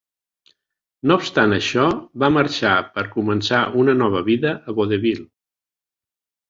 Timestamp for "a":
4.59-4.81